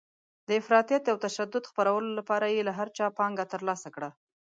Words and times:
د 0.47 0.49
افراطیت 0.61 1.03
او 1.11 1.17
تشدد 1.25 1.63
خپرولو 1.71 2.09
لپاره 2.19 2.45
یې 2.53 2.61
له 2.67 2.73
هر 2.79 2.87
چا 2.97 3.05
پانګه 3.17 3.45
ترلاسه 3.53 3.89
کړه. 3.95 4.09